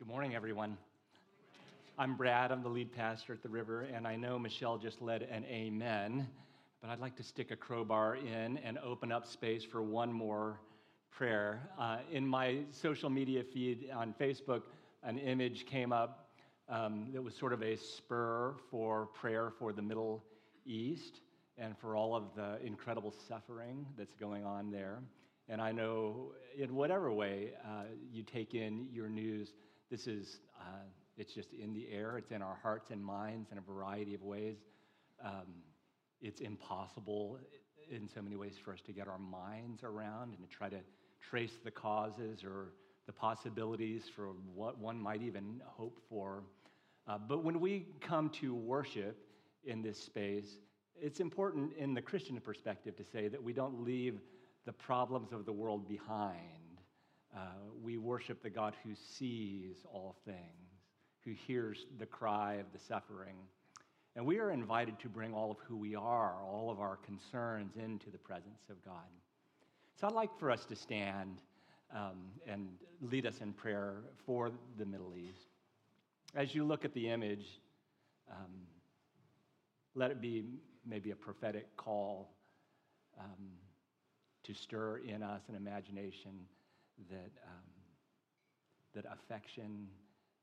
[0.00, 0.78] Good morning, everyone.
[1.98, 2.52] I'm Brad.
[2.52, 6.26] I'm the lead pastor at the river, and I know Michelle just led an amen,
[6.80, 10.58] but I'd like to stick a crowbar in and open up space for one more
[11.10, 11.68] prayer.
[11.78, 14.62] Uh, in my social media feed on Facebook,
[15.02, 16.30] an image came up
[16.70, 20.24] um, that was sort of a spur for prayer for the Middle
[20.64, 21.20] East
[21.58, 25.00] and for all of the incredible suffering that's going on there.
[25.50, 29.52] And I know in whatever way uh, you take in your news,
[29.90, 30.84] this is, uh,
[31.16, 34.22] it's just in the air, it's in our hearts and minds in a variety of
[34.22, 34.56] ways.
[35.24, 35.62] Um,
[36.20, 37.38] it's impossible
[37.90, 40.78] in so many ways for us to get our minds around and to try to
[41.28, 42.72] trace the causes or
[43.06, 46.44] the possibilities for what one might even hope for.
[47.08, 49.18] Uh, but when we come to worship
[49.64, 50.58] in this space,
[50.94, 54.20] it's important in the Christian perspective to say that we don't leave
[54.66, 56.59] the problems of the world behind
[57.36, 57.40] uh,
[57.82, 60.38] we worship the God who sees all things,
[61.24, 63.36] who hears the cry of the suffering.
[64.16, 67.76] And we are invited to bring all of who we are, all of our concerns
[67.76, 69.06] into the presence of God.
[70.00, 71.40] So I'd like for us to stand
[71.94, 72.68] um, and
[73.00, 75.46] lead us in prayer for the Middle East.
[76.34, 77.60] As you look at the image,
[78.30, 78.50] um,
[79.94, 80.44] let it be
[80.86, 82.32] maybe a prophetic call
[83.18, 83.50] um,
[84.44, 86.32] to stir in us an imagination
[87.10, 87.70] that, um,
[88.94, 89.88] that affection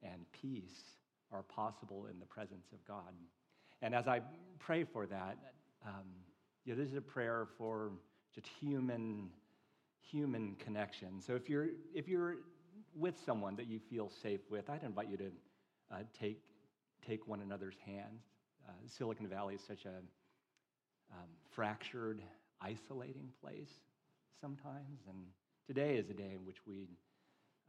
[0.03, 0.97] and peace
[1.31, 3.13] are possible in the presence of God.
[3.81, 4.21] And as I
[4.59, 5.37] pray for that,
[5.85, 6.05] um,
[6.65, 7.91] you know, this is a prayer for
[8.33, 9.29] just human,
[10.01, 11.21] human connection.
[11.21, 12.37] So if you're, if you're
[12.95, 15.31] with someone that you feel safe with, I'd invite you to
[15.91, 16.41] uh, take,
[17.07, 18.23] take one another's hands.
[18.67, 19.97] Uh, Silicon Valley is such a
[21.13, 22.21] um, fractured,
[22.61, 23.71] isolating place
[24.41, 25.17] sometimes, and
[25.67, 26.87] Today is a day in which we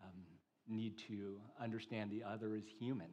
[0.05, 0.13] um,
[0.69, 3.09] need to understand the other is human.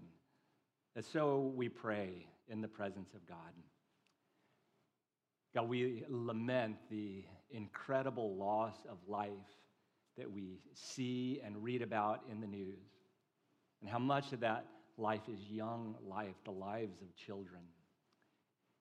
[0.96, 3.38] And so we pray in the presence of God.
[5.56, 9.32] God, we lament the incredible loss of life
[10.20, 12.78] that we see and read about in the news,
[13.82, 14.68] and how much of that
[15.00, 17.62] life is young life, the lives of children.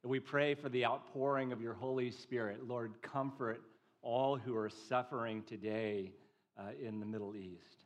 [0.02, 2.68] And we pray for the outpouring of your Holy Spirit.
[2.68, 3.62] Lord, comfort
[4.04, 6.12] all who are suffering today
[6.58, 7.84] uh, in the Middle East.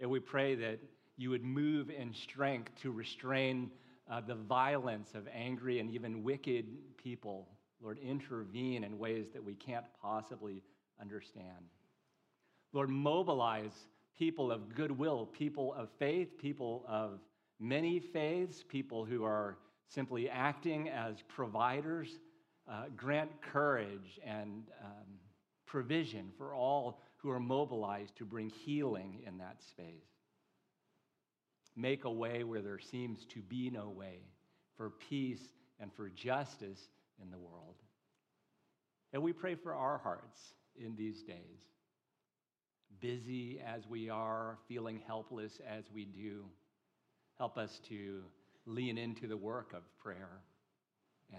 [0.00, 0.80] And we pray that
[1.16, 3.70] you would move in strength to restrain
[4.10, 7.46] uh, the violence of angry and even wicked people.
[7.80, 10.62] Lord, intervene in ways that we can't possibly
[11.00, 11.70] understand.
[12.72, 13.72] Lord, mobilize
[14.18, 17.20] people of goodwill, people of faith, people of
[17.60, 22.18] many faiths, people who are simply acting as providers
[22.70, 25.17] uh, grant courage and um,
[25.68, 30.08] provision for all who are mobilized to bring healing in that space.
[31.76, 34.20] Make a way where there seems to be no way
[34.76, 36.88] for peace and for justice
[37.22, 37.76] in the world.
[39.12, 40.40] And we pray for our hearts
[40.76, 41.60] in these days.
[43.00, 46.46] Busy as we are, feeling helpless as we do,
[47.36, 48.22] help us to
[48.66, 50.40] lean into the work of prayer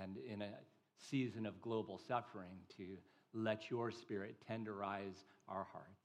[0.02, 0.50] and in a
[0.98, 2.98] season of global suffering to
[3.34, 6.04] let your spirit tenderize our hearts.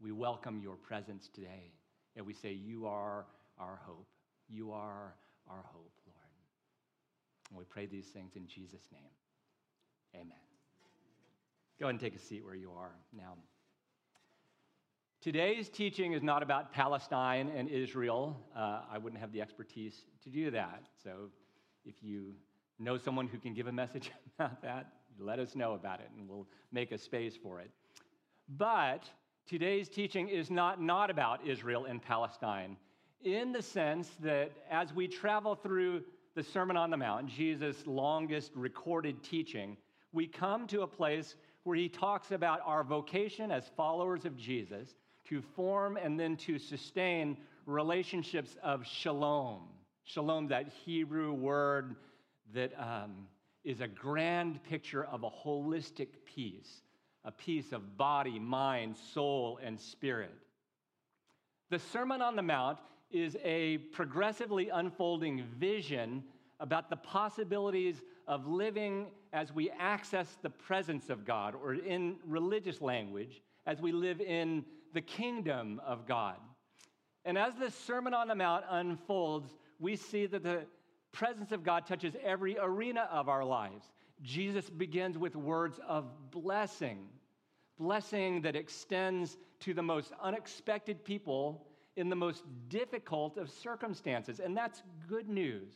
[0.00, 1.72] We welcome your presence today,
[2.16, 3.26] and we say, You are
[3.58, 4.06] our hope.
[4.48, 5.14] You are
[5.48, 6.18] our hope, Lord.
[7.50, 9.10] And we pray these things in Jesus' name.
[10.14, 10.36] Amen.
[11.78, 13.34] Go ahead and take a seat where you are now.
[15.20, 18.36] Today's teaching is not about Palestine and Israel.
[18.56, 20.84] Uh, I wouldn't have the expertise to do that.
[21.02, 21.30] So
[21.84, 22.34] if you
[22.78, 26.28] know someone who can give a message about that, let us know about it and
[26.28, 27.70] we'll make a space for it.
[28.48, 29.08] But
[29.46, 32.76] today's teaching is not, not about Israel and Palestine
[33.24, 36.02] in the sense that as we travel through
[36.34, 39.76] the Sermon on the Mount, Jesus' longest recorded teaching,
[40.12, 44.94] we come to a place where he talks about our vocation as followers of Jesus
[45.28, 47.36] to form and then to sustain
[47.66, 49.62] relationships of shalom.
[50.04, 51.96] Shalom, that Hebrew word
[52.54, 53.26] that um,
[53.68, 56.80] is a grand picture of a holistic peace,
[57.26, 60.32] a peace of body, mind, soul, and spirit.
[61.68, 62.78] The Sermon on the Mount
[63.10, 66.24] is a progressively unfolding vision
[66.60, 72.80] about the possibilities of living as we access the presence of God, or in religious
[72.80, 76.36] language, as we live in the kingdom of God.
[77.26, 80.64] And as the Sermon on the Mount unfolds, we see that the
[81.12, 83.84] presence of God touches every arena of our lives.
[84.22, 87.06] Jesus begins with words of blessing,
[87.78, 91.66] blessing that extends to the most unexpected people
[91.96, 94.40] in the most difficult of circumstances.
[94.40, 95.72] And that's good news.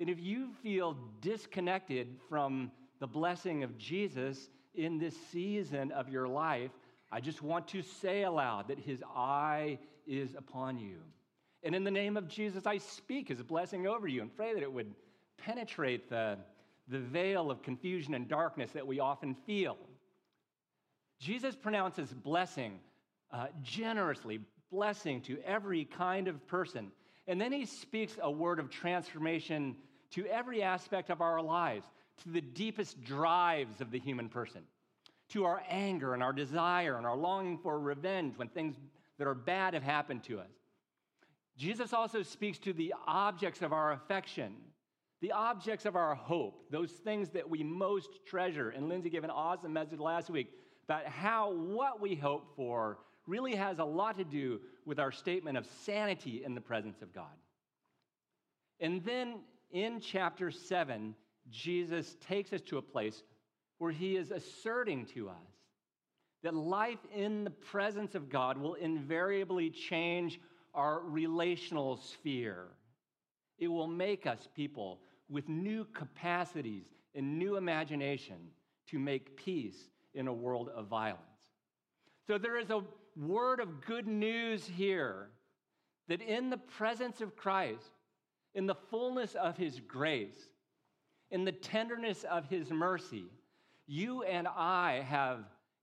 [0.00, 2.70] And if you feel disconnected from
[3.00, 6.70] the blessing of Jesus in this season of your life,
[7.10, 10.98] I just want to say aloud that his eye is upon you.
[11.62, 14.62] And in the name of Jesus, I speak his blessing over you and pray that
[14.62, 14.94] it would
[15.38, 16.38] penetrate the,
[16.88, 19.76] the veil of confusion and darkness that we often feel.
[21.18, 22.78] Jesus pronounces blessing
[23.32, 24.40] uh, generously,
[24.70, 26.92] blessing to every kind of person.
[27.26, 29.76] And then he speaks a word of transformation
[30.12, 31.86] to every aspect of our lives,
[32.22, 34.62] to the deepest drives of the human person,
[35.30, 38.76] to our anger and our desire and our longing for revenge when things
[39.18, 40.50] that are bad have happened to us.
[41.58, 44.54] Jesus also speaks to the objects of our affection,
[45.20, 48.70] the objects of our hope, those things that we most treasure.
[48.70, 50.52] And Lindsay gave an awesome message last week
[50.84, 55.58] about how what we hope for really has a lot to do with our statement
[55.58, 57.26] of sanity in the presence of God.
[58.78, 59.40] And then
[59.72, 61.14] in chapter 7,
[61.50, 63.24] Jesus takes us to a place
[63.78, 65.36] where he is asserting to us
[66.44, 70.40] that life in the presence of God will invariably change
[70.78, 72.68] our relational sphere.
[73.58, 76.86] It will make us people with new capacities
[77.16, 78.36] and new imagination
[78.90, 81.24] to make peace in a world of violence.
[82.28, 82.84] So there is a
[83.16, 85.30] word of good news here
[86.06, 87.90] that in the presence of Christ,
[88.54, 90.38] in the fullness of his grace,
[91.32, 93.24] in the tenderness of his mercy,
[93.88, 95.40] you and I have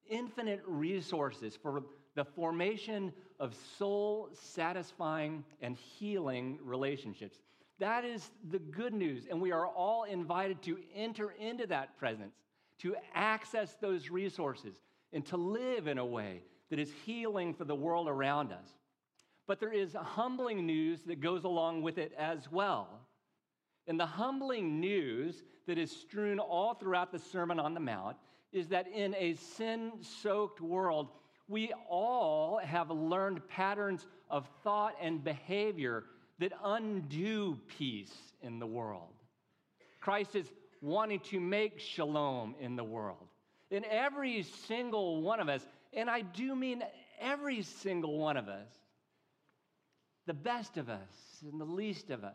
[0.10, 1.84] infinite resources for
[2.16, 7.38] the formation of soul satisfying and healing relationships.
[7.80, 12.36] That is the good news, and we are all invited to enter into that presence,
[12.80, 14.76] to access those resources,
[15.12, 18.70] and to live in a way that is healing for the world around us.
[19.48, 22.88] But there is humbling news that goes along with it as well.
[23.88, 28.18] And the humbling news that is strewn all throughout the Sermon on the Mount
[28.52, 31.10] is that in a sin soaked world,
[31.48, 36.04] we all have learned patterns of thought and behavior
[36.40, 39.14] that undo peace in the world.
[40.02, 40.52] Christ is
[40.82, 43.28] wanting to make shalom in the world.
[43.72, 46.84] In every single one of us, and I do mean
[47.20, 48.70] every single one of us,
[50.26, 52.34] the best of us and the least of us,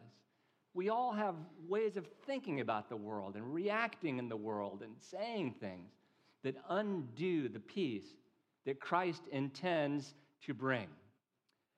[0.72, 1.34] we all have
[1.68, 5.90] ways of thinking about the world and reacting in the world and saying things
[6.42, 8.06] that undo the peace
[8.66, 10.14] that Christ intends
[10.46, 10.88] to bring.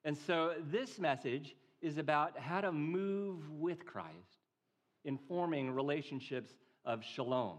[0.04, 4.38] And so this message is about how to move with Christ
[5.04, 6.50] in forming relationships
[6.84, 7.58] of shalom.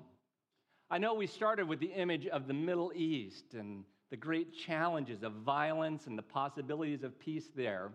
[0.90, 5.24] I know we started with the image of the Middle East and the great challenges
[5.24, 7.92] of violence and the possibilities of peace there.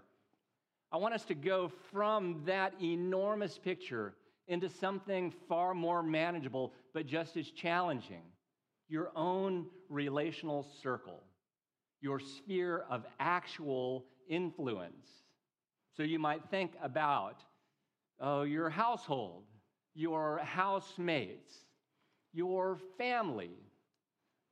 [0.91, 4.15] I want us to go from that enormous picture
[4.49, 8.23] into something far more manageable, but just as challenging
[8.89, 11.23] your own relational circle,
[12.01, 15.07] your sphere of actual influence.
[15.97, 17.43] So you might think about
[18.21, 19.45] oh, your household,
[19.95, 21.53] your housemates,
[22.33, 23.53] your family,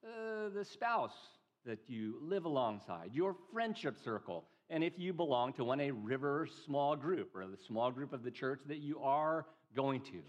[0.04, 1.16] uh, the spouse
[1.64, 6.48] that you live alongside, your friendship circle, and if you belong to one a river
[6.64, 10.20] small group or the small group of the church that you are going to.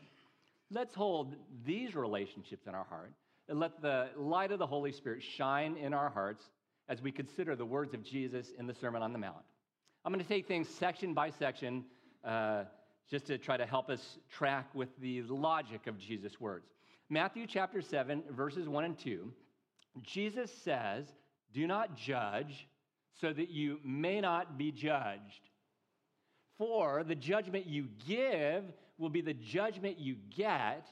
[0.69, 1.35] Let's hold
[1.65, 3.13] these relationships in our heart
[3.49, 6.43] and let the light of the Holy Spirit shine in our hearts
[6.89, 9.43] as we consider the words of Jesus in the Sermon on the Mount.
[10.05, 11.85] I'm going to take things section by section
[12.23, 12.63] uh,
[13.09, 16.67] just to try to help us track with the logic of Jesus' words.
[17.09, 19.31] Matthew chapter 7, verses 1 and 2,
[20.01, 21.05] Jesus says,
[21.53, 22.67] Do not judge
[23.19, 25.49] so that you may not be judged.
[26.57, 28.63] For the judgment you give
[28.97, 30.87] will be the judgment you get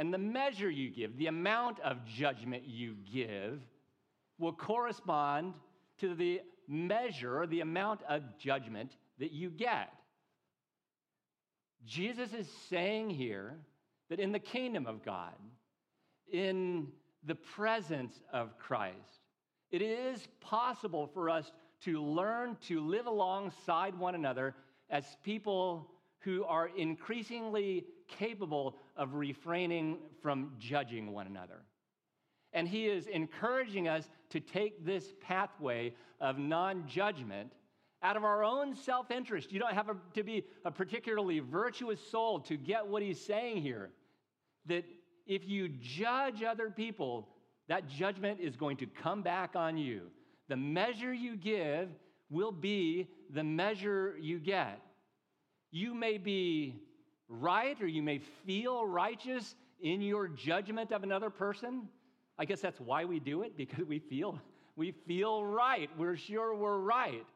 [0.00, 3.60] and the measure you give, the amount of judgment you give,
[4.38, 5.52] will correspond
[5.98, 9.92] to the measure, the amount of judgment that you get.
[11.84, 13.58] Jesus is saying here
[14.08, 15.34] that in the kingdom of God,
[16.32, 16.88] in
[17.26, 19.20] the presence of Christ,
[19.70, 21.52] it is possible for us
[21.82, 24.54] to learn to live alongside one another
[24.88, 25.90] as people
[26.20, 31.62] who are increasingly capable of refraining from judging one another.
[32.52, 37.52] And he is encouraging us to take this pathway of non judgment
[38.02, 39.52] out of our own self interest.
[39.52, 43.90] You don't have to be a particularly virtuous soul to get what he's saying here.
[44.66, 44.84] That
[45.26, 47.28] if you judge other people,
[47.68, 50.02] that judgment is going to come back on you.
[50.48, 51.88] The measure you give
[52.28, 54.82] will be the measure you get.
[55.70, 56.82] You may be
[57.30, 61.88] right or you may feel righteous in your judgment of another person.
[62.38, 64.38] I guess that's why we do it because we feel
[64.76, 65.90] we feel right.
[65.98, 67.26] We're sure we're right.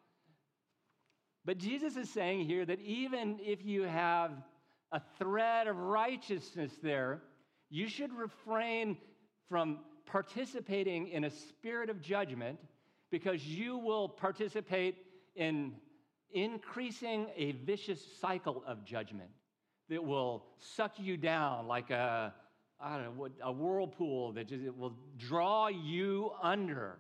[1.45, 4.31] But Jesus is saying here that even if you have
[4.93, 7.21] a thread of righteousness there,
[7.69, 8.97] you should refrain
[9.51, 12.59] from participating in a spirit of judgment
[13.11, 14.97] because you will participate
[15.37, 15.73] in
[16.33, 19.31] increasing a vicious cycle of judgment
[19.89, 22.33] that will suck you down like a,
[22.81, 26.99] I don't know, a whirlpool that just it will draw you under.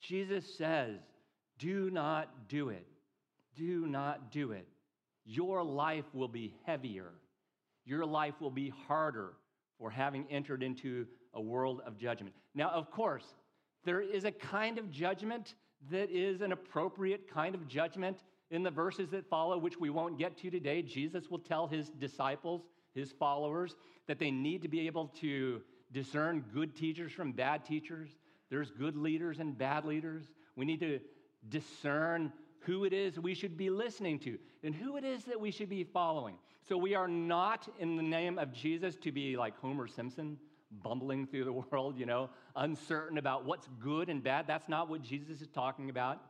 [0.00, 0.98] Jesus says,
[1.58, 2.86] do not do it.
[3.54, 4.66] Do not do it.
[5.24, 7.10] Your life will be heavier.
[7.84, 9.32] Your life will be harder
[9.78, 12.34] for having entered into a world of judgment.
[12.54, 13.34] Now, of course,
[13.84, 15.54] there is a kind of judgment
[15.90, 20.18] that is an appropriate kind of judgment in the verses that follow, which we won't
[20.18, 20.82] get to today.
[20.82, 22.62] Jesus will tell his disciples,
[22.94, 23.76] his followers,
[24.06, 25.60] that they need to be able to
[25.92, 28.08] discern good teachers from bad teachers.
[28.50, 30.24] There's good leaders and bad leaders.
[30.56, 31.00] We need to
[31.48, 35.50] discern who it is we should be listening to and who it is that we
[35.50, 36.36] should be following.
[36.68, 40.36] So we are not, in the name of Jesus, to be like Homer Simpson,
[40.82, 44.46] bumbling through the world, you know, uncertain about what's good and bad.
[44.46, 46.20] That's not what Jesus is talking about.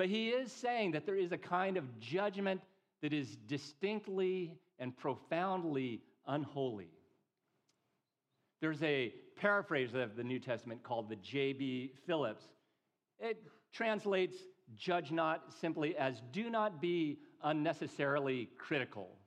[0.00, 2.62] But he is saying that there is a kind of judgment
[3.02, 6.88] that is distinctly and profoundly unholy.
[8.62, 11.92] There's a paraphrase of the New Testament called the J.B.
[12.06, 12.44] Phillips.
[13.18, 13.42] It
[13.74, 14.38] translates
[14.74, 19.18] judge not simply as do not be unnecessarily critical.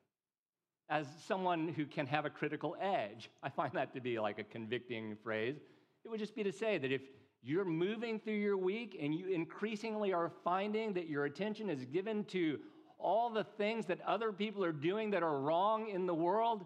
[0.90, 4.44] As someone who can have a critical edge, I find that to be like a
[4.44, 5.58] convicting phrase.
[6.04, 7.04] It would just be to say that if
[7.44, 12.24] you're moving through your week and you increasingly are finding that your attention is given
[12.26, 12.58] to
[12.98, 16.66] all the things that other people are doing that are wrong in the world,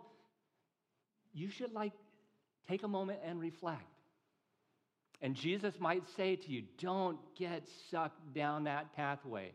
[1.33, 1.93] you should like
[2.67, 3.81] take a moment and reflect.
[5.21, 9.53] And Jesus might say to you, don't get sucked down that pathway.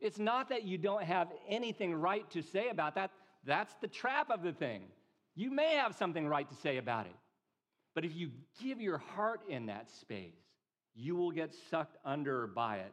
[0.00, 3.12] It's not that you don't have anything right to say about that.
[3.44, 4.82] That's the trap of the thing.
[5.36, 7.14] You may have something right to say about it.
[7.94, 8.30] But if you
[8.62, 10.36] give your heart in that space,
[10.94, 12.92] you will get sucked under by it.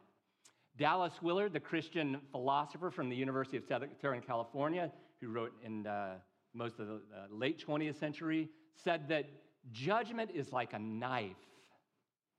[0.78, 6.16] Dallas Willard, the Christian philosopher from the University of Southern California, who wrote in uh,
[6.54, 8.50] most of the uh, late 20th century,
[8.84, 9.26] said that
[9.72, 11.36] judgment is like a knife.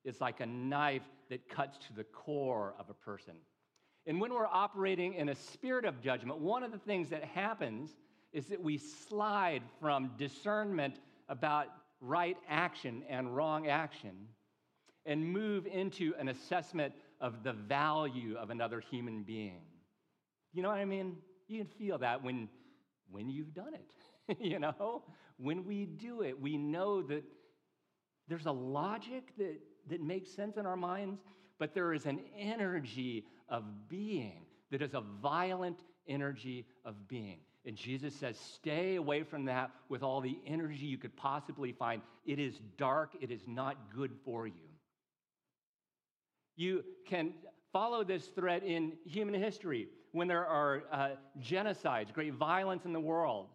[0.05, 3.35] It's like a knife that cuts to the core of a person.
[4.07, 7.91] And when we're operating in a spirit of judgment, one of the things that happens
[8.33, 11.67] is that we slide from discernment about
[12.01, 14.29] right action and wrong action
[15.07, 19.63] and move into an assessment of the value of another human being.
[20.53, 21.17] You know what I mean?
[21.49, 22.49] You can feel that when,
[23.11, 24.39] when you've done it.
[24.41, 25.03] you know,
[25.39, 27.25] when we do it, we know that
[28.29, 31.21] there's a logic that, that makes sense in our minds,
[31.59, 37.41] but there is an energy of being that is a violent energy of being.
[37.69, 42.01] And Jesus says, stay away from that with all the energy you could possibly find.
[42.25, 44.71] It is dark, it is not good for you.
[46.57, 47.35] You can
[47.71, 51.09] follow this thread in human history when there are uh,
[51.43, 53.49] genocides, great violence in the world.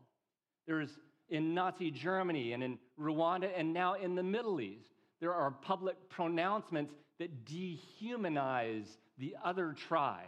[0.68, 0.92] There's
[1.30, 4.92] in Nazi Germany and in Rwanda and now in the Middle East.
[5.22, 8.86] There are public pronouncements that dehumanize
[9.18, 10.28] the other tribe.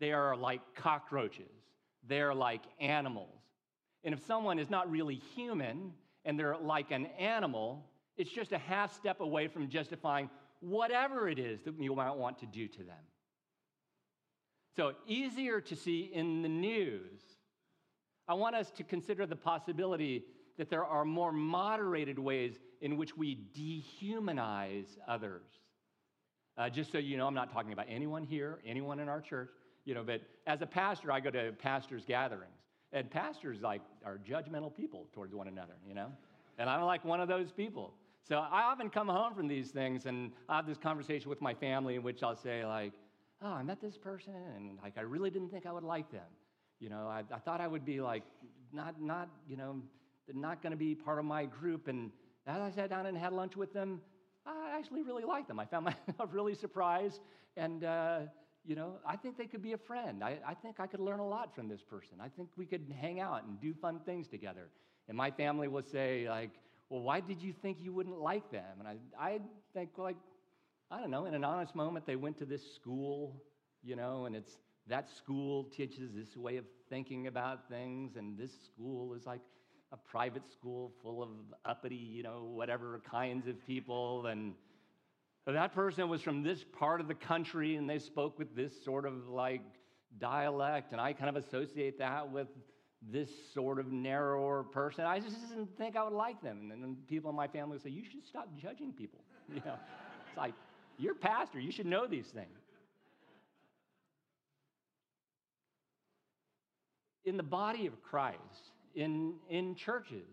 [0.00, 1.59] They are like cockroaches
[2.06, 3.40] they're like animals.
[4.04, 5.92] And if someone is not really human
[6.24, 10.30] and they're like an animal, it's just a half step away from justifying
[10.60, 13.04] whatever it is that you might want to do to them.
[14.76, 17.20] So, easier to see in the news.
[18.28, 20.24] I want us to consider the possibility
[20.56, 25.42] that there are more moderated ways in which we dehumanize others.
[26.56, 29.50] Uh, just so you know, I'm not talking about anyone here, anyone in our church
[29.84, 32.58] you know, but as a pastor, I go to pastors' gatherings,
[32.92, 36.12] and pastors like are judgmental people towards one another, you know,
[36.58, 37.94] and I'm like one of those people.
[38.28, 41.54] So I often come home from these things, and I have this conversation with my
[41.54, 42.92] family in which I'll say like,
[43.42, 46.28] "Oh, I met this person, and like I really didn't think I would like them.
[46.78, 48.22] You know, I, I thought I would be like
[48.72, 49.82] not not you know
[50.32, 52.10] not going to be part of my group, and
[52.46, 54.00] as I sat down and had lunch with them,
[54.46, 55.58] I actually really liked them.
[55.58, 57.20] I found myself really surprised
[57.56, 58.20] and." Uh,
[58.64, 60.22] you know, I think they could be a friend.
[60.22, 62.18] I, I think I could learn a lot from this person.
[62.20, 64.68] I think we could hang out and do fun things together.
[65.08, 66.50] And my family will say, like,
[66.88, 68.78] well, why did you think you wouldn't like them?
[68.78, 69.40] And I, I
[69.74, 70.16] think, like,
[70.90, 73.42] I don't know, in an honest moment, they went to this school
[73.82, 78.50] you know, and it's that school teaches this way of thinking about things, and this
[78.66, 79.40] school is like
[79.92, 81.28] a private school full of
[81.64, 84.26] uppity, you know, whatever kinds of people.
[84.26, 84.54] And
[85.46, 89.06] that person was from this part of the country and they spoke with this sort
[89.06, 89.62] of like
[90.18, 92.48] dialect, and I kind of associate that with
[93.02, 95.04] this sort of narrower person.
[95.04, 96.70] I just didn't think I would like them.
[96.72, 99.20] And then people in my family would say, You should stop judging people.
[99.52, 99.74] You know,
[100.28, 100.54] it's like,
[100.96, 102.56] you're pastor, you should know these things.
[107.24, 110.28] In the body of Christ, in, in churches,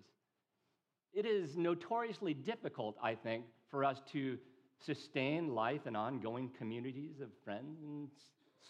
[1.16, 4.38] it is notoriously difficult, I think, for us to
[4.86, 8.10] sustain life and ongoing communities of friends and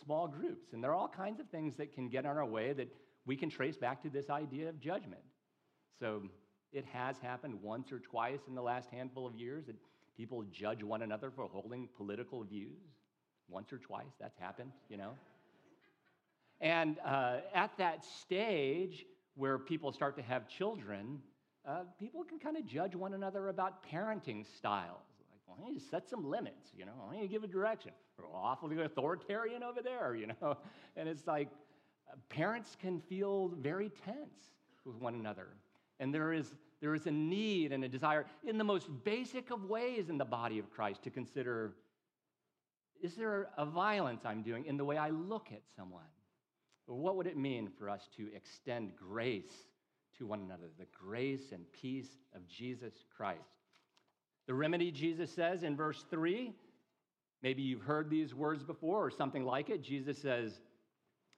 [0.03, 0.73] small groups.
[0.73, 2.87] And there are all kinds of things that can get in our way that
[3.25, 5.21] we can trace back to this idea of judgment.
[5.99, 6.23] So
[6.71, 9.75] it has happened once or twice in the last handful of years that
[10.15, 12.79] people judge one another for holding political views.
[13.49, 15.11] Once or twice, that's happened, you know.
[16.59, 21.19] And uh, at that stage where people start to have children,
[21.65, 25.05] uh, people can kind of judge one another about parenting styles.
[25.47, 27.91] Well, you set some limits, you know, why don't you give a direction?
[28.17, 30.57] We're awfully authoritarian over there, you know.
[30.95, 31.49] And it's like,
[32.11, 34.51] uh, parents can feel very tense
[34.83, 35.47] with one another.
[35.99, 39.65] And there is, there is a need and a desire in the most basic of
[39.65, 41.75] ways in the body of Christ to consider
[43.01, 46.03] is there a violence I'm doing in the way I look at someone?
[46.87, 49.67] What would it mean for us to extend grace
[50.17, 53.56] to one another, the grace and peace of Jesus Christ?
[54.47, 56.53] The remedy, Jesus says in verse 3,
[57.43, 59.81] maybe you've heard these words before or something like it.
[59.81, 60.61] Jesus says,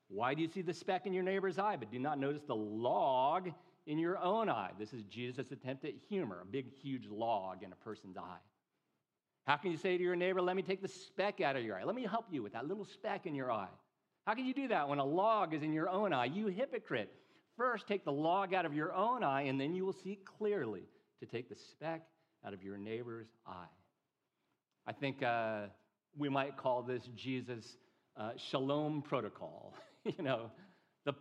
[0.09, 2.55] why do you see the speck in your neighbor's eye, but do not notice the
[2.55, 3.51] log
[3.85, 4.71] in your own eye?
[4.77, 8.39] This is Jesus' attempt at humor, a big, huge log in a person's eye.
[9.45, 11.77] How can you say to your neighbor, Let me take the speck out of your
[11.77, 11.83] eye?
[11.83, 13.69] Let me help you with that little speck in your eye.
[14.25, 16.25] How can you do that when a log is in your own eye?
[16.25, 17.11] You hypocrite.
[17.55, 20.83] First, take the log out of your own eye, and then you will see clearly
[21.19, 22.03] to take the speck
[22.45, 23.73] out of your neighbor's eye.
[24.87, 25.67] I think uh,
[26.17, 27.77] we might call this Jesus'
[28.17, 29.73] uh, shalom protocol.
[30.03, 30.49] you know,
[31.05, 31.13] the,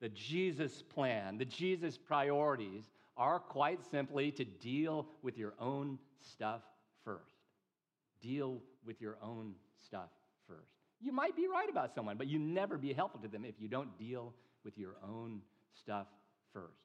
[0.00, 2.84] the Jesus plan, the Jesus priorities
[3.16, 6.62] are quite simply to deal with your own stuff
[7.04, 7.36] first.
[8.20, 10.10] Deal with your own stuff
[10.48, 10.72] first.
[11.00, 13.68] You might be right about someone, but you never be helpful to them if you
[13.68, 15.42] don't deal with your own
[15.74, 16.06] stuff
[16.52, 16.83] first.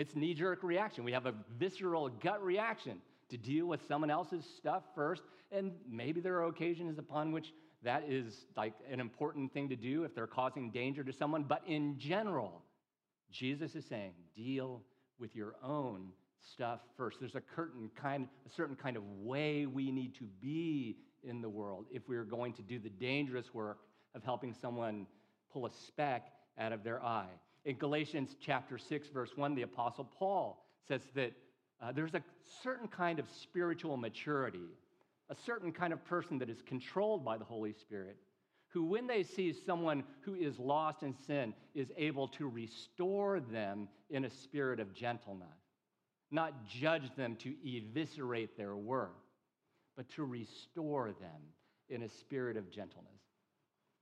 [0.00, 1.04] It's knee jerk reaction.
[1.04, 6.22] We have a visceral gut reaction to deal with someone else's stuff first, and maybe
[6.22, 10.26] there are occasions upon which that is like an important thing to do if they're
[10.26, 11.42] causing danger to someone.
[11.42, 12.62] But in general,
[13.30, 14.80] Jesus is saying, deal
[15.18, 16.12] with your own
[16.54, 17.20] stuff first.
[17.20, 21.50] There's a certain kind, a certain kind of way we need to be in the
[21.50, 23.80] world if we're going to do the dangerous work
[24.14, 25.06] of helping someone
[25.52, 27.28] pull a speck out of their eye.
[27.64, 31.32] In Galatians chapter 6, verse 1, the Apostle Paul says that
[31.80, 32.22] uh, there's a
[32.62, 34.68] certain kind of spiritual maturity
[35.30, 38.16] a certain kind of person that is controlled by the Holy Spirit,
[38.68, 43.88] who, when they see someone who is lost in sin, is able to restore them
[44.10, 45.48] in a spirit of gentleness,
[46.30, 49.10] not judge them to eviscerate their worth,
[49.96, 51.40] but to restore them
[51.88, 53.10] in a spirit of gentleness.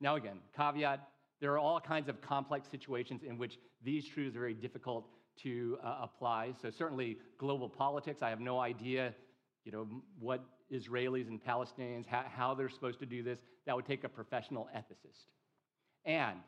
[0.00, 1.06] Now, again, caveat
[1.40, 5.08] there are all kinds of complex situations in which these truths are very difficult
[5.42, 6.52] to uh, apply.
[6.60, 9.14] So, certainly, global politics, I have no idea
[9.68, 9.86] you know,
[10.18, 14.08] what Israelis and Palestinians, how, how they're supposed to do this, that would take a
[14.08, 15.26] professional ethicist.
[16.06, 16.38] And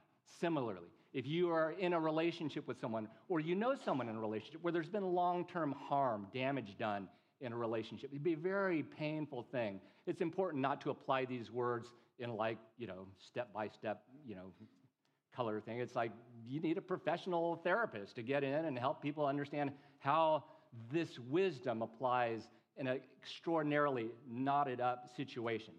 [0.41, 4.21] similarly, if you are in a relationship with someone or you know someone in a
[4.21, 7.09] relationship where there's been long term harm, damage done
[7.43, 9.81] in a relationship, it'd be a very painful thing.
[10.07, 11.89] It's important not to apply these words
[12.21, 14.53] in like, you know, step by step, you know,
[15.35, 15.81] color thing.
[15.81, 16.13] It's like
[16.47, 20.45] you need a professional therapist to get in and help people understand how
[20.93, 25.75] this wisdom applies in an extraordinarily knotted up situation.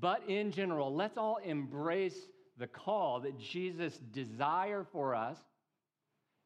[0.00, 2.26] But in general, let's all embrace
[2.58, 5.38] the call that Jesus' desire for us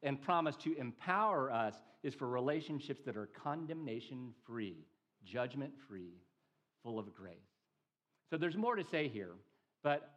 [0.01, 4.85] and promise to empower us is for relationships that are condemnation free,
[5.23, 6.13] judgment free,
[6.83, 7.35] full of grace.
[8.29, 9.31] So there's more to say here,
[9.83, 10.14] but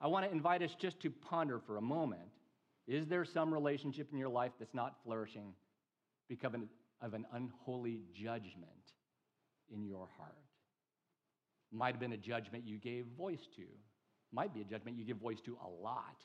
[0.00, 2.20] I want to invite us just to ponder for a moment.
[2.86, 5.54] Is there some relationship in your life that's not flourishing
[6.28, 6.54] because
[7.02, 8.94] of an unholy judgment
[9.72, 10.36] in your heart.
[11.72, 13.62] Might have been a judgment you gave voice to.
[14.32, 16.24] Might be a judgment you give voice to a lot.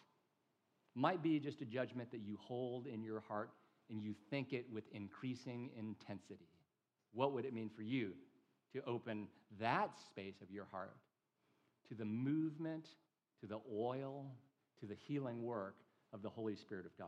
[0.95, 3.49] Might be just a judgment that you hold in your heart
[3.89, 6.49] and you think it with increasing intensity.
[7.13, 8.13] What would it mean for you
[8.73, 9.27] to open
[9.59, 10.95] that space of your heart
[11.89, 12.87] to the movement
[13.41, 14.25] to the oil,
[14.79, 15.75] to the healing work
[16.13, 17.07] of the Holy Spirit of God.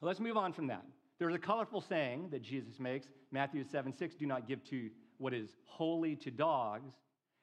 [0.00, 0.84] Let's move on from that.
[1.18, 5.32] There's a colorful saying that Jesus makes, Matthew 7 6, do not give to what
[5.32, 6.92] is holy to dogs,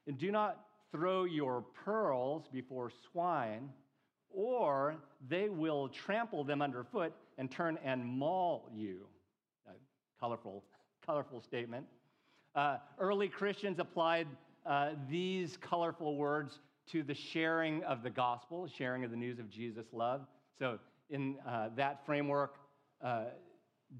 [0.07, 3.69] and do not throw your pearls before swine,
[4.29, 4.95] or
[5.27, 9.07] they will trample them underfoot and turn and maul you.
[9.67, 9.71] A
[10.19, 10.63] colorful,
[11.03, 11.87] colorful statement.
[12.53, 14.27] Uh, early Christians applied
[14.65, 16.59] uh, these colorful words
[16.91, 20.25] to the sharing of the gospel, sharing of the news of Jesus' love.
[20.57, 22.57] So, in uh, that framework,
[23.03, 23.25] uh,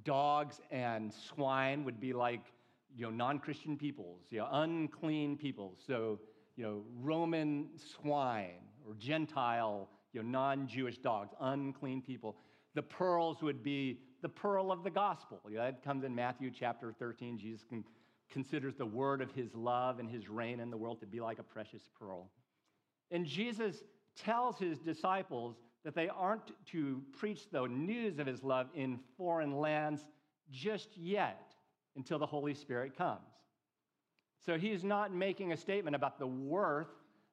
[0.04, 2.52] dogs and swine would be like
[2.96, 5.80] you know non-Christian peoples, you know, unclean peoples.
[5.86, 6.20] So,
[6.56, 12.36] you know, Roman swine or Gentile, you know, non-Jewish dogs, unclean people.
[12.76, 15.40] The pearls would be the pearl of the gospel.
[15.48, 17.38] You know, that comes in Matthew chapter 13.
[17.38, 17.84] Jesus can,
[18.32, 21.40] considers the word of his love and his reign in the world to be like
[21.40, 22.30] a precious pearl.
[23.12, 23.84] And Jesus
[24.16, 29.58] tells his disciples that they aren't to preach the news of his love in foreign
[29.58, 30.06] lands
[30.52, 31.54] just yet
[31.96, 33.20] until the Holy Spirit comes.
[34.46, 36.90] So he's not making a statement about the worth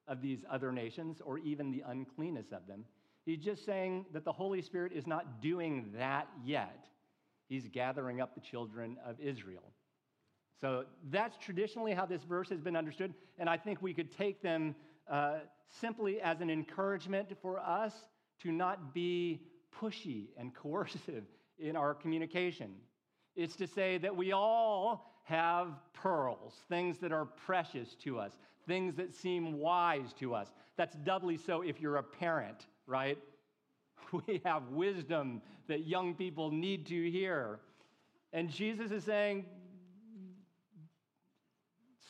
[0.07, 2.85] of these other nations or even the uncleanness of them.
[3.25, 6.87] He's just saying that the Holy Spirit is not doing that yet.
[7.47, 9.73] He's gathering up the children of Israel.
[10.61, 13.15] So that's traditionally how this verse has been understood.
[13.39, 14.75] And I think we could take them
[15.09, 17.93] uh, simply as an encouragement for us
[18.43, 19.41] to not be
[19.75, 21.23] pushy and coercive
[21.57, 22.75] in our communication.
[23.35, 28.33] It's to say that we all have pearls, things that are precious to us,
[28.67, 30.49] things that seem wise to us.
[30.77, 33.17] That's doubly so if you're a parent, right?
[34.27, 37.59] We have wisdom that young people need to hear.
[38.33, 39.45] And Jesus is saying,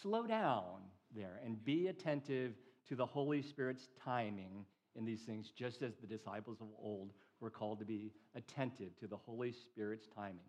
[0.01, 0.81] slow down
[1.15, 2.53] there and be attentive
[2.87, 7.49] to the Holy Spirit's timing in these things, just as the disciples of old were
[7.49, 10.39] called to be attentive to the Holy Spirit's timing.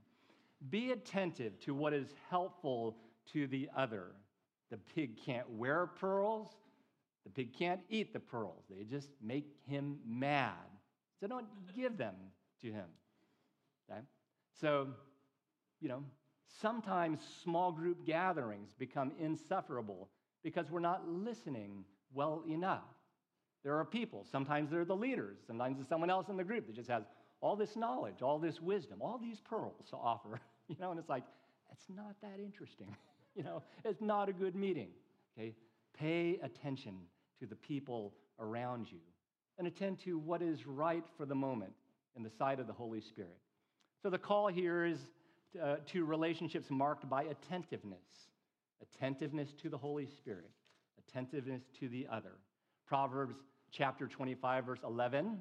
[0.71, 2.97] Be attentive to what is helpful
[3.33, 4.07] to the other.
[4.71, 6.49] The pig can't wear pearls.
[7.25, 8.65] The pig can't eat the pearls.
[8.71, 10.55] They just make him mad.
[11.21, 12.15] So don't give them
[12.62, 12.87] to him.
[13.91, 14.01] Okay?
[14.61, 14.88] So,
[15.81, 16.03] you know,
[16.61, 20.09] sometimes small group gatherings become insufferable
[20.43, 22.83] because we're not listening well enough.
[23.65, 26.75] There are people, sometimes they're the leaders, sometimes it's someone else in the group that
[26.75, 27.05] just has
[27.41, 30.41] all this knowledge, all this wisdom, all these pearls to offer.
[30.69, 31.25] you know, and it's like,
[31.71, 32.95] it's not that interesting.
[33.37, 34.88] you know, it's not a good meeting.
[35.38, 35.55] Okay?
[35.97, 36.95] Pay attention
[37.41, 38.99] to the people around you
[39.59, 41.73] and attend to what is right for the moment
[42.17, 43.38] in the sight of the Holy Spirit.
[44.03, 44.99] So the call here is
[45.61, 48.29] uh, to relationships marked by attentiveness
[48.83, 50.51] attentiveness to the Holy Spirit,
[50.99, 52.33] attentiveness to the other.
[52.87, 53.37] Proverbs
[53.71, 55.38] chapter 25, verse 11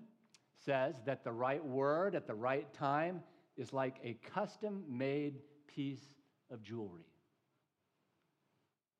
[0.65, 3.21] says that the right word at the right time
[3.58, 6.13] is like a custom made piece
[6.52, 7.06] of jewelry.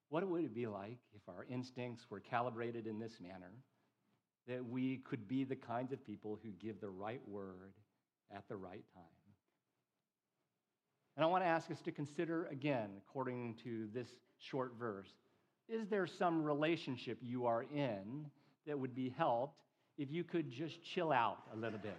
[0.10, 3.52] What would it be like if our instincts were calibrated in this manner?
[4.48, 7.74] That we could be the kinds of people who give the right word
[8.36, 9.04] at the right time.
[11.16, 14.08] And I want to ask us to consider again, according to this
[14.40, 15.10] short verse,
[15.68, 18.26] is there some relationship you are in
[18.66, 19.62] that would be helped
[19.98, 21.98] if you could just chill out a little bit?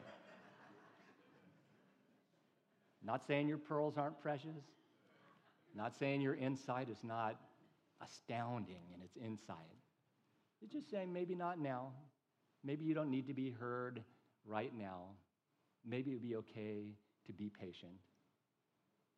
[3.04, 4.64] Not saying your pearls aren't precious.
[5.74, 7.36] Not saying your insight is not
[8.04, 9.56] astounding in its insight.
[10.62, 11.92] It's just saying maybe not now.
[12.64, 14.02] Maybe you don't need to be heard
[14.46, 15.06] right now.
[15.84, 16.94] Maybe it would be okay
[17.26, 17.92] to be patient.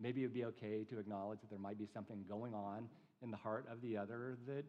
[0.00, 2.88] Maybe it would be okay to acknowledge that there might be something going on
[3.22, 4.64] in the heart of the other that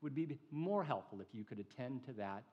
[0.00, 2.44] would be more helpful if you could attend to that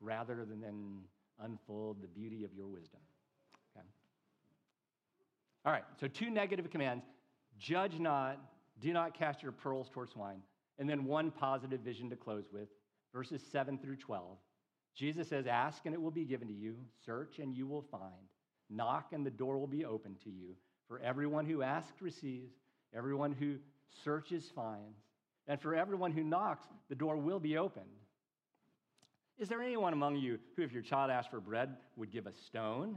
[0.00, 1.00] rather than then
[1.42, 3.00] unfold the beauty of your wisdom.
[3.76, 3.86] Okay?
[5.64, 7.04] All right, so two negative commands
[7.58, 8.38] judge not,
[8.80, 10.40] do not cast your pearls towards swine.
[10.78, 12.68] And then one positive vision to close with,
[13.12, 14.38] verses 7 through 12.
[14.94, 18.28] Jesus says, Ask and it will be given to you, search and you will find,
[18.70, 20.56] knock and the door will be open to you.
[20.90, 22.52] For everyone who asks receives,
[22.92, 23.58] everyone who
[24.02, 24.98] searches finds,
[25.46, 27.86] and for everyone who knocks, the door will be opened.
[29.38, 32.32] Is there anyone among you who, if your child asked for bread, would give a
[32.32, 32.96] stone?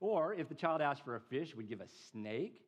[0.00, 2.60] Or if the child asked for a fish, would give a snake.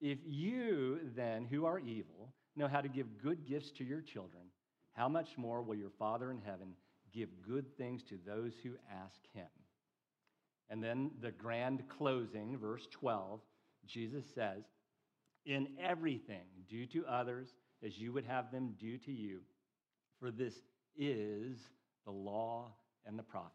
[0.00, 4.44] If you, then, who are evil, know how to give good gifts to your children,
[4.92, 6.72] how much more will your Father in heaven
[7.12, 9.48] give good things to those who ask him?
[10.70, 13.40] And then the grand closing, verse 12,
[13.88, 14.64] Jesus says,
[15.46, 17.48] In everything, do to others
[17.84, 19.40] as you would have them do to you,
[20.20, 20.54] for this
[20.96, 21.58] is
[22.04, 22.72] the law
[23.06, 23.54] and the prophets.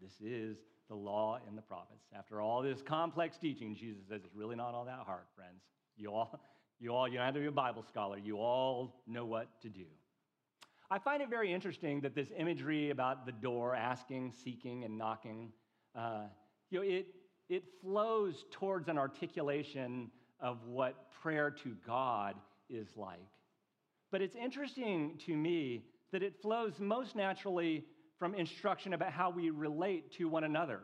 [0.00, 2.04] This is the law and the prophets.
[2.16, 5.62] After all this complex teaching, Jesus says it's really not all that hard, friends.
[5.96, 6.40] You all,
[6.78, 8.18] you all, you don't have to be a Bible scholar.
[8.18, 9.86] You all know what to do.
[10.90, 15.50] I find it very interesting that this imagery about the door, asking, seeking, and knocking,
[15.96, 16.24] uh,
[16.70, 17.06] you know, it,
[17.48, 22.36] it flows towards an articulation of what prayer to God
[22.68, 23.18] is like.
[24.10, 27.84] But it's interesting to me that it flows most naturally
[28.18, 30.80] from instruction about how we relate to one another.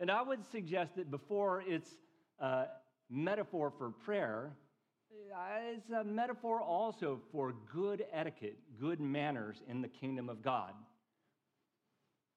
[0.00, 1.90] And I would suggest that before it's
[2.38, 2.64] a
[3.10, 4.52] metaphor for prayer,
[5.34, 5.38] uh,
[5.74, 10.72] it's a metaphor also for good etiquette, good manners in the kingdom of God.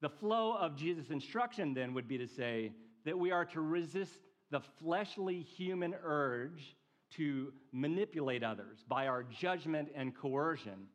[0.01, 2.71] The flow of Jesus' instruction then would be to say
[3.05, 4.19] that we are to resist
[4.51, 6.75] the fleshly human urge
[7.11, 10.87] to manipulate others by our judgment and coercion.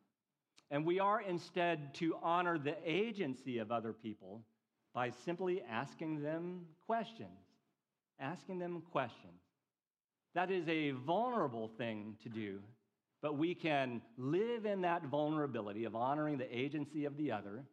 [0.71, 4.43] And we are instead to honor the agency of other people
[4.93, 7.29] by simply asking them questions.
[8.19, 9.41] Asking them questions.
[10.33, 12.59] That is a vulnerable thing to do,
[13.21, 17.63] but we can live in that vulnerability of honoring the agency of the other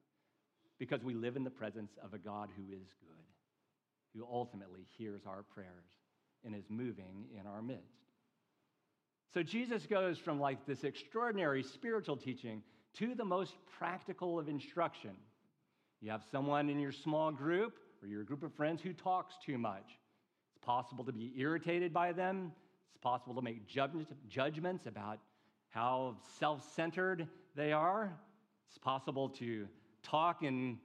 [0.79, 3.25] because we live in the presence of a God who is good,
[4.15, 5.87] who ultimately hears our prayers
[6.45, 8.03] and is moving in our midst.
[9.33, 12.63] So Jesus goes from like this extraordinary spiritual teaching
[12.95, 15.13] to the most practical of instruction.
[16.01, 19.57] You have someone in your small group or your group of friends who talks too
[19.57, 19.97] much
[20.51, 22.53] It's possible to be irritated by them.
[22.91, 25.21] It's possible to make judgments about
[25.71, 28.13] how self centered they are.
[28.69, 29.67] It's possible to
[30.03, 30.79] talk in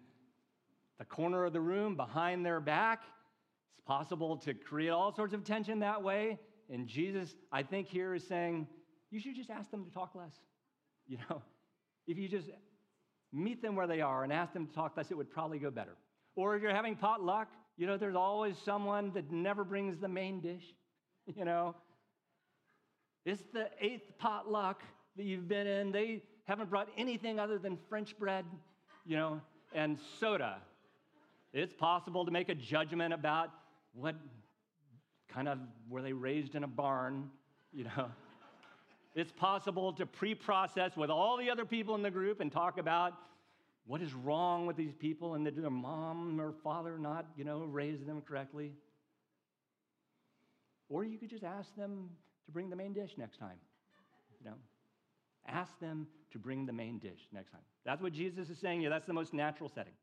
[1.00, 3.04] the corner of the room behind their back.
[3.88, 6.38] Possible to create all sorts of tension that way.
[6.70, 8.68] And Jesus, I think, here is saying,
[9.10, 10.34] you should just ask them to talk less.
[11.10, 11.42] You know,
[12.06, 12.50] if you just
[13.32, 15.72] meet them where they are and ask them to talk less, it would probably go
[15.72, 15.96] better.
[16.36, 17.48] Or if you're having potluck,
[17.78, 20.66] you know, there's always someone that never brings the main dish,
[21.34, 21.76] you know.
[23.24, 24.82] It's the eighth potluck
[25.16, 25.94] that you've been in.
[25.94, 28.44] They haven't brought anything other than French bread,
[29.06, 29.40] you know,
[29.74, 30.58] and soda.
[31.54, 33.50] It's possible to make a judgment about
[34.00, 34.16] what
[35.30, 35.58] kind of
[35.90, 37.30] were they raised in a barn,
[37.74, 38.10] you know.
[39.16, 42.78] It's possible to pre process with all the other people in the group and talk
[42.78, 43.14] about
[43.88, 47.60] what is wrong with these people and did their mom or father not, you know,
[47.60, 48.74] raise them correctly?
[50.90, 52.10] Or you could just ask them
[52.46, 53.58] to bring the main dish next time.
[54.40, 54.56] You know,
[55.48, 57.62] ask them to bring the main dish next time.
[57.86, 58.90] That's what Jesus is saying here.
[58.90, 59.94] That's the most natural setting.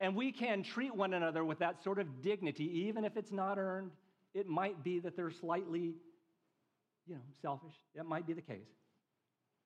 [0.00, 3.58] And we can treat one another with that sort of dignity, even if it's not
[3.58, 3.92] earned.
[4.34, 5.94] It might be that they're slightly,
[7.06, 7.74] you know, selfish.
[7.94, 8.68] That might be the case.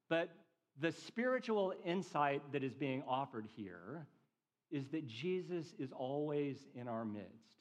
[0.08, 0.28] But
[0.78, 4.06] the spiritual insight that is being offered here
[4.70, 7.56] is that Jesus is always in our midst.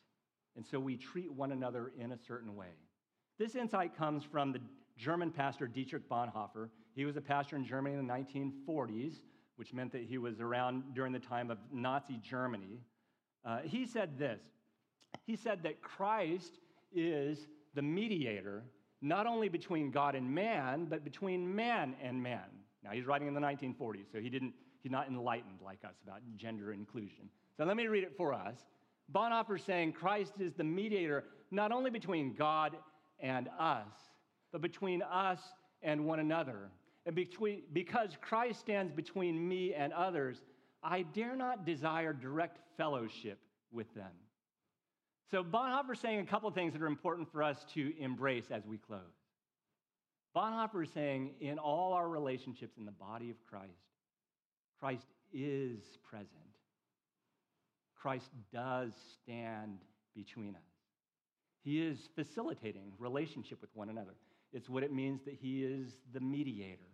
[0.55, 2.67] And so we treat one another in a certain way.
[3.39, 4.60] This insight comes from the
[4.97, 6.69] German pastor Dietrich Bonhoeffer.
[6.93, 9.13] He was a pastor in Germany in the 1940s,
[9.59, 12.79] which meant that he was around during the time of Nazi Germany.
[13.43, 14.41] Uh, he said this
[15.25, 16.59] He said that Christ
[16.95, 18.63] is the mediator,
[19.01, 22.45] not only between God and man, but between man and man.
[22.85, 26.21] Now, he's writing in the 1940s, so he didn't, he's not enlightened like us about
[26.37, 27.29] gender inclusion.
[27.57, 28.55] So let me read it for us.
[29.13, 32.77] Bonhoeffer saying Christ is the mediator not only between God
[33.19, 33.91] and us,
[34.53, 35.41] but between us
[35.83, 36.69] and one another.
[37.05, 40.41] And between, because Christ stands between me and others,
[40.83, 43.39] I dare not desire direct fellowship
[43.71, 44.12] with them.
[45.31, 48.45] So Bonhoeffer is saying a couple of things that are important for us to embrace
[48.51, 48.99] as we close.
[50.35, 53.71] Bonhoeffer is saying in all our relationships in the body of Christ,
[54.79, 56.29] Christ is present.
[57.95, 59.79] Christ does stand
[60.15, 60.62] between us.
[61.63, 64.15] He is facilitating relationship with one another.
[64.53, 66.88] It's what it means that He is the mediator.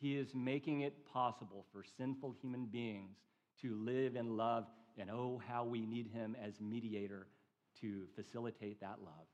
[0.00, 3.16] He is making it possible for sinful human beings
[3.62, 4.66] to live in love,
[4.98, 7.26] and oh, how we need Him as mediator
[7.80, 9.26] to facilitate that love.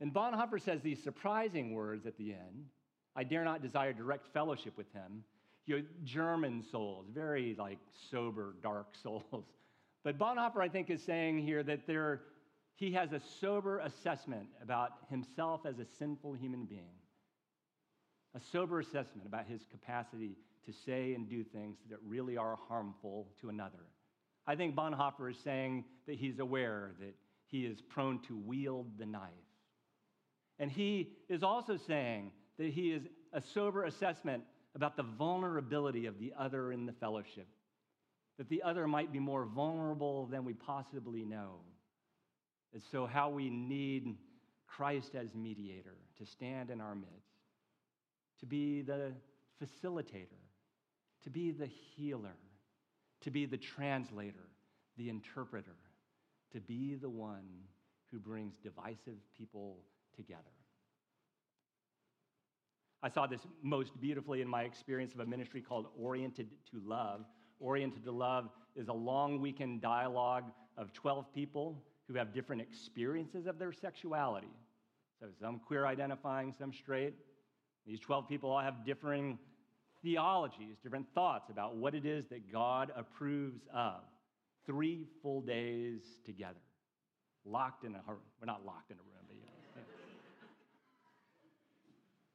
[0.00, 2.66] And Bonhoeffer says these surprising words at the end
[3.16, 5.24] I dare not desire direct fellowship with him.
[5.66, 7.78] You know, German souls, very like
[8.10, 9.44] sober, dark souls.
[10.02, 12.22] But Bonhoeffer, I think, is saying here that there,
[12.76, 16.94] he has a sober assessment about himself as a sinful human being,
[18.34, 23.28] a sober assessment about his capacity to say and do things that really are harmful
[23.40, 23.86] to another.
[24.46, 27.14] I think Bonhoeffer is saying that he's aware that
[27.46, 29.30] he is prone to wield the knife
[30.60, 36.20] and he is also saying that he is a sober assessment about the vulnerability of
[36.20, 37.48] the other in the fellowship,
[38.36, 41.60] that the other might be more vulnerable than we possibly know.
[42.74, 44.16] And so, how we need
[44.66, 47.29] Christ as mediator to stand in our midst,
[48.40, 49.12] to be the
[49.62, 50.40] facilitator,
[51.22, 52.36] to be the healer,
[53.20, 54.48] to be the translator,
[54.96, 55.76] the interpreter,
[56.52, 57.46] to be the one
[58.10, 59.78] who brings divisive people
[60.16, 60.42] together.
[63.02, 67.24] I saw this most beautifully in my experience of a ministry called Oriented to Love.
[67.58, 70.44] Oriented to Love is a long weekend dialogue
[70.76, 74.50] of 12 people who have different experiences of their sexuality.
[75.18, 77.14] So some queer identifying, some straight.
[77.86, 79.38] These 12 people all have differing
[80.02, 84.02] theologies, different thoughts about what it is that God approves of.
[84.66, 86.60] Three full days together,
[87.44, 88.20] locked in a, room.
[88.40, 89.82] we're not locked in a room, but you know.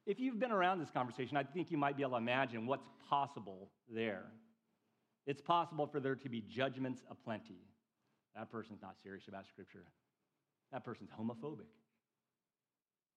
[0.06, 2.86] If you've been around this conversation, I think you might be able to imagine what's
[3.08, 4.24] possible there.
[5.26, 7.58] It's possible for there to be judgments aplenty.
[8.36, 9.84] That person's not serious about Scripture.
[10.72, 11.66] That person's homophobic.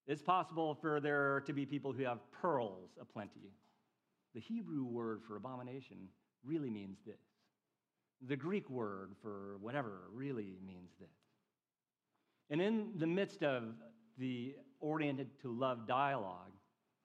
[0.08, 3.52] It's possible for there to be people who have pearls aplenty.
[4.34, 6.10] The Hebrew word for abomination
[6.44, 7.22] really means this.
[8.28, 11.10] The Greek word for whatever really means this.
[12.50, 13.76] And in the midst of
[14.18, 16.52] the oriented to love dialogue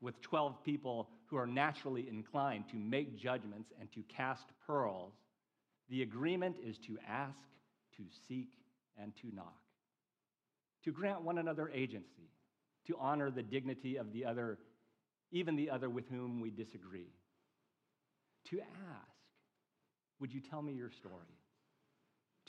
[0.01, 5.13] with 12 people who are naturally inclined to make judgments and to cast pearls,
[5.89, 7.39] the agreement is to ask,
[7.97, 8.53] to seek,
[9.01, 9.61] and to knock,
[10.85, 12.31] to grant one another agency,
[12.87, 14.59] to honor the dignity of the other,
[15.33, 17.13] even the other with whom we disagree,
[18.51, 19.09] to ask,
[20.21, 21.39] would you tell me your story?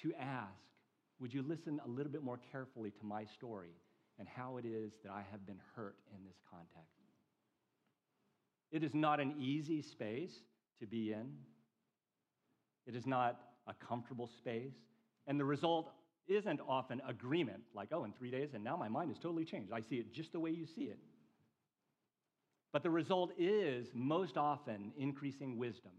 [0.01, 0.51] To ask,
[1.19, 3.71] would you listen a little bit more carefully to my story
[4.19, 6.91] and how it is that I have been hurt in this context?
[8.71, 10.33] It is not an easy space
[10.79, 11.31] to be in.
[12.85, 14.75] It is not a comfortable space.
[15.27, 15.91] And the result
[16.27, 19.71] isn't often agreement, like, oh, in three days, and now my mind is totally changed.
[19.71, 20.99] I see it just the way you see it.
[22.73, 25.93] But the result is most often increasing wisdom,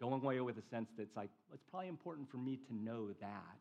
[0.00, 3.60] going away with a sense that's like, it's probably important for me to know that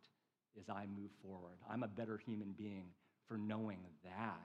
[0.60, 1.57] as I move forward.
[1.69, 2.86] I'm a better human being
[3.27, 4.39] for knowing that.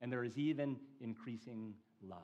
[0.00, 2.18] And there is even increasing love.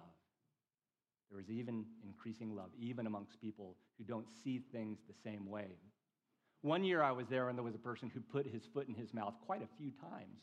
[1.30, 5.76] There is even increasing love, even amongst people who don't see things the same way.
[6.62, 8.94] One year I was there, and there was a person who put his foot in
[8.94, 10.40] his mouth quite a few times.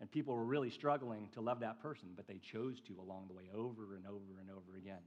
[0.00, 3.34] And people were really struggling to love that person, but they chose to along the
[3.34, 5.02] way over and over and over again.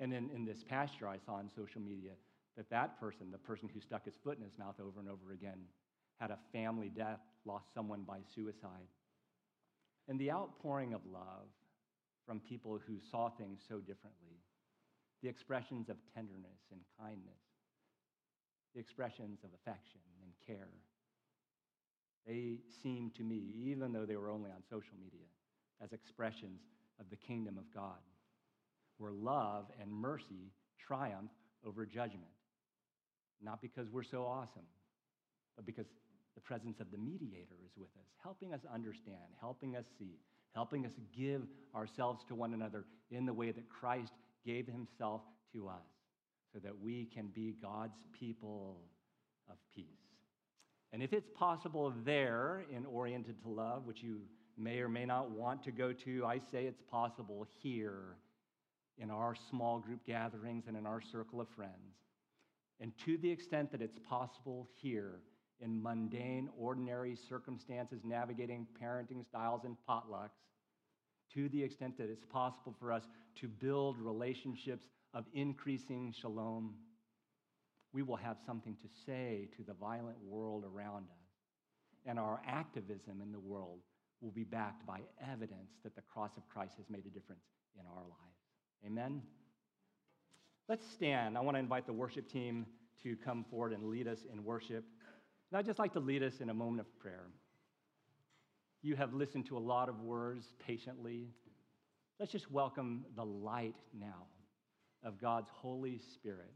[0.00, 2.12] And in, in this past year, I saw on social media
[2.56, 5.32] that that person, the person who stuck his foot in his mouth over and over
[5.32, 5.58] again,
[6.18, 8.88] had a family death, lost someone by suicide.
[10.08, 11.48] And the outpouring of love
[12.26, 14.40] from people who saw things so differently,
[15.22, 17.40] the expressions of tenderness and kindness,
[18.74, 20.68] the expressions of affection and care.
[22.26, 25.26] They seem to me, even though they were only on social media,
[25.82, 26.60] as expressions
[27.00, 27.98] of the kingdom of God,
[28.98, 31.30] where love and mercy triumph
[31.66, 32.30] over judgment.
[33.40, 34.66] Not because we're so awesome,
[35.56, 35.86] but because
[36.34, 40.18] the presence of the mediator is with us, helping us understand, helping us see,
[40.54, 41.42] helping us give
[41.74, 44.12] ourselves to one another in the way that Christ
[44.44, 45.97] gave himself to us
[46.52, 48.80] so that we can be God's people
[49.50, 49.84] of peace.
[50.92, 54.20] And if it's possible there in Oriented to Love, which you
[54.56, 58.16] may or may not want to go to, I say it's possible here
[58.96, 61.96] in our small group gatherings and in our circle of friends.
[62.80, 65.20] And to the extent that it's possible here
[65.60, 70.38] in mundane, ordinary circumstances, navigating parenting styles and potlucks,
[71.34, 73.02] to the extent that it's possible for us
[73.40, 76.74] to build relationships of increasing shalom,
[77.92, 81.26] we will have something to say to the violent world around us.
[82.06, 83.80] And our activism in the world
[84.20, 87.44] will be backed by evidence that the cross of Christ has made a difference
[87.78, 88.86] in our lives.
[88.86, 89.22] Amen?
[90.68, 91.36] Let's stand.
[91.36, 92.66] I want to invite the worship team
[93.02, 94.84] to come forward and lead us in worship.
[95.50, 97.26] And I'd just like to lead us in a moment of prayer.
[98.82, 101.28] You have listened to a lot of words patiently.
[102.20, 104.26] Let's just welcome the light now
[105.04, 106.52] of God's Holy Spirit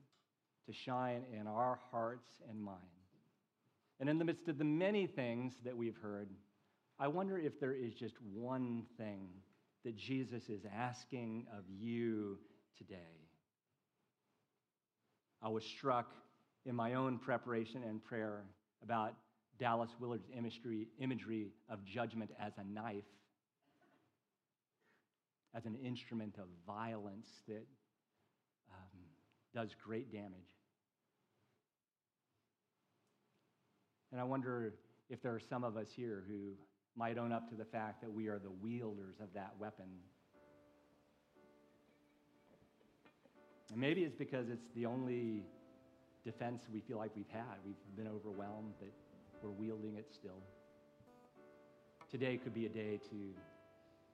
[0.66, 2.80] to shine in our hearts and minds.
[4.00, 6.28] And in the midst of the many things that we've heard,
[6.98, 9.28] I wonder if there is just one thing
[9.84, 12.38] that Jesus is asking of you
[12.76, 12.96] today.
[15.42, 16.12] I was struck
[16.64, 18.44] in my own preparation and prayer
[18.82, 19.14] about
[19.58, 23.04] Dallas Willard's imagery, imagery of judgment as a knife.
[25.54, 27.66] as an instrument of violence that
[29.54, 30.32] does great damage.
[34.10, 34.74] And I wonder
[35.08, 36.52] if there are some of us here who
[36.96, 39.86] might own up to the fact that we are the wielders of that weapon.
[43.70, 45.44] And maybe it's because it's the only
[46.24, 47.56] defense we feel like we've had.
[47.64, 48.92] We've been overwhelmed that
[49.42, 50.42] we're wielding it still.
[52.10, 53.34] Today could be a day to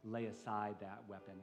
[0.05, 1.35] lay aside that weapon.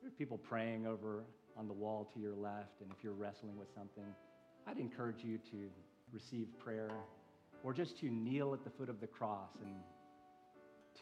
[0.00, 1.24] There's people praying over
[1.58, 4.04] on the wall to your left, and if you're wrestling with something,
[4.66, 5.68] I'd encourage you to
[6.12, 6.90] receive prayer
[7.62, 9.74] or just to kneel at the foot of the cross and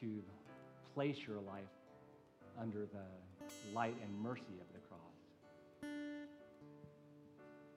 [0.00, 0.22] to
[0.94, 1.64] place your life
[2.60, 5.00] under the light and mercy of the cross.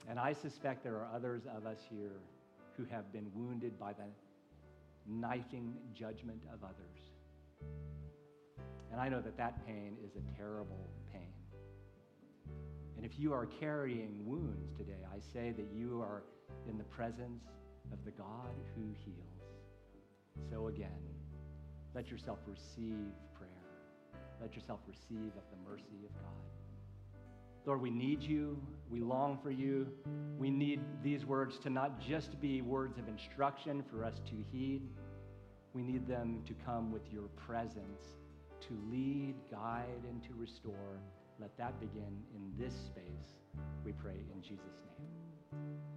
[0.10, 2.22] And I suspect there are others of us here
[2.78, 4.06] who have been wounded by the
[5.08, 7.02] knifing judgment of others.
[8.92, 11.34] And I know that that pain is a terrible pain.
[12.98, 16.24] And if you are carrying wounds today, I say that you are
[16.68, 17.44] in the presence
[17.94, 20.50] of the God who heals.
[20.50, 20.90] So again,
[21.94, 23.50] let yourself receive prayer.
[24.42, 26.34] Let yourself receive of the mercy of God.
[27.66, 28.58] Lord, we need you.
[28.90, 29.88] We long for you.
[30.40, 34.84] We need these words to not just be words of instruction for us to heed.
[35.74, 38.18] We need them to come with your presence
[38.62, 41.00] to lead, guide, and to restore.
[41.40, 43.38] Let that begin in this space,
[43.86, 45.97] we pray in Jesus' name.